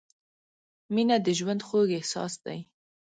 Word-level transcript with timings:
•مینه 0.93 1.15
د 1.25 1.27
ژوند 1.39 1.61
خوږ 1.67 1.89
احساس 1.97 2.33
دی. 2.45 2.59